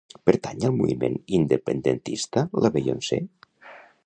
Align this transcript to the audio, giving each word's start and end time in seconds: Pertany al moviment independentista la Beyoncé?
Pertany 0.27 0.63
al 0.69 0.73
moviment 0.79 1.19
independentista 1.41 2.45
la 2.65 2.73
Beyoncé? 2.79 3.23